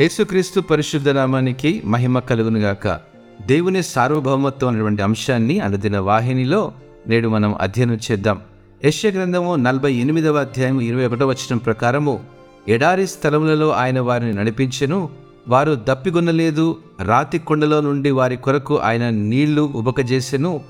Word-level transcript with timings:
యేసుక్రీస్తు 0.00 0.60
పరిశుద్ధ 0.60 1.08
నామానికి 1.08 1.82
మహిమ 1.84 2.18
కలుగునుగాక 2.18 3.00
దేవుని 3.46 3.82
సార్వభౌమత్వం 3.82 4.70
అనేటువంటి 4.70 5.02
అంశాన్ని 5.02 5.60
అనుదిన 5.60 5.98
వాహినిలో 5.98 6.72
నేడు 7.06 7.28
మనం 7.28 7.54
అధ్యయనం 7.60 7.98
చేద్దాం. 8.10 8.40
యశ్య 8.84 9.10
గ్రంథము 9.10 9.56
నలభై 9.56 9.94
ఎనిమిదవ 9.94 10.36
అధ్యాయం 10.36 10.80
ఇరవై 10.80 11.06
ఒకటో 11.06 11.26
వచనం 11.26 11.58
ప్రకారము 11.58 12.24
ఎడారి 12.68 13.06
స్థలములలో 13.06 13.70
ఆయన 13.70 14.00
వారిని 14.00 14.32
నడిపించెను 14.32 15.08
వారు 15.48 15.74
దప్పిగొనలేదు 15.74 16.78
రాతి 17.02 17.38
కొండలో 17.38 17.80
నుండి 17.80 18.10
వారి 18.10 18.36
కొరకు 18.36 18.78
ఆయన 18.78 19.10
నీళ్ళు 19.10 19.62
ఉబకజేసెను 19.62 20.60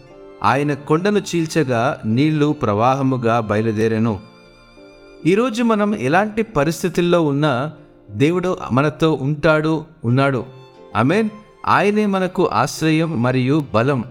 ఆయన 0.42 0.74
కొండను 0.74 1.18
చీల్చగా 1.18 2.00
నీళ్ళు 2.04 2.56
ప్రవాహముగా 2.62 3.40
బయలుదేరెను. 3.40 4.20
ఈరోజు 5.26 5.62
మనం 5.62 5.94
ఎలాంటి 5.94 6.42
పరిస్థితుల్లో 6.42 7.22
ఉన్నా 7.22 7.72
దేవుడు 8.12 8.58
మనతో 8.72 9.12
ఉంటాడు 9.12 9.84
ఉన్నాడు. 10.04 10.44
అమెన్ 10.96 11.28
ఆయనే 11.66 12.06
మనకు 12.06 12.46
ఆశ్రయం 12.46 13.22
మరియు 13.22 13.64
బలం 13.74 14.04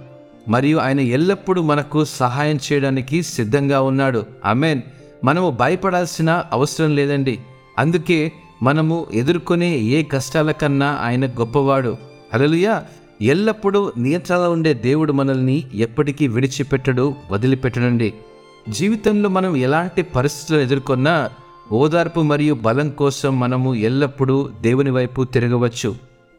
మరియు 0.49 0.77
ఆయన 0.77 0.99
ఎల్లప్పుడూ 0.99 1.61
మనకు 1.61 2.05
సహాయం 2.05 2.59
చేయడానికి 2.71 3.23
సిద్ధంగా 3.23 3.81
ఉన్నాడు. 3.81 4.25
అమెన్ 4.45 4.81
మనము 5.23 5.49
భయపడాల్సిన 5.49 6.43
అవసరం 6.51 6.95
లేదండి. 6.95 7.39
అందుకే 7.79 8.31
మనము 8.63 9.07
ఎదుర్కొనే 9.13 9.77
ఏ 9.77 10.03
కష్టాల 10.03 10.51
కన్నా 10.51 10.99
ఆయన 11.01 11.25
గొప్పవాడు. 11.25 11.97
హల్లెలూయా. 12.33 12.83
ఎల్లప్పుడూ 13.21 13.91
నియంత్రణలో 13.97 14.51
ఉండే 14.51 14.73
దేవుడు 14.73 15.13
మనల్ని 15.13 15.63
ఎప్పటికీ 15.73 16.27
విడిచిపెట్టడు 16.27 17.15
వదిలిపెట్టడండి. 17.31 18.13
జీవితంలో 18.69 19.29
మనం 19.29 19.55
ఎలాంటి 19.55 20.01
పరిస్థితులు 20.01 20.59
ఎదుర్కొన్నా 20.59 21.29
ఓదార్పు 21.71 22.21
మరియు 22.21 22.53
బలం 22.53 22.89
కోసం 22.89 23.39
మనము 23.39 23.75
ఎల్లప్పుడూ 23.75 24.49
దేవుని 24.61 24.89
వైపు 24.89 25.23
తిరగవచ్చు. 25.23 25.95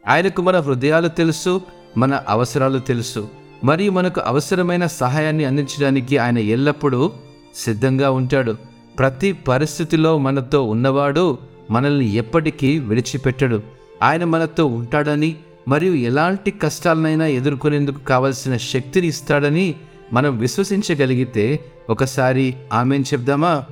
ఆయనకు 0.07 0.41
మన 0.41 0.59
హృదయాలు 0.59 1.07
తెలుసు 1.07 1.61
మన 1.97 2.21
అవసరాలు 2.29 2.79
తెలుసు. 2.79 3.29
మరియు 3.63 3.91
మనకు 3.91 4.21
అవసరమైన 4.21 4.85
సహాయాన్ని 4.85 5.45
అందించడానికి 5.45 6.17
ఆయన 6.17 6.37
ఎల్లప్పుడూ 6.37 7.11
సిద్ధంగా 7.55 8.11
ఉంటాడు. 8.11 8.57
ప్రతి 8.99 9.33
పరిస్థితిలో 9.33 10.17
మనతో 10.17 10.63
ఉన్నవాడు 10.63 11.37
మనల్ని 11.71 12.13
ఎప్పటికీ 12.13 12.79
విడిచిపెట్టడు. 12.79 13.63
ఆయన 14.03 14.23
మనతో 14.23 14.65
ఉంటాడని 14.65 15.35
మరియు 15.67 15.93
ఎలాంటి 15.93 16.51
కష్టాలనైనా 16.51 17.27
ఎదుర్కొనేందుకు 17.27 17.99
కావలసిన 17.99 18.57
శక్తిని 18.57 19.07
ఇస్తాడని 19.07 19.75
మనం 20.13 20.37
విశ్వసించగలిగితే 20.37 21.59
ఒకసారి 21.89 22.55
ఆమెన్ 22.73 23.03
చెప్దామా? 23.13 23.65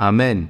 ఆమెన్. 0.00 0.46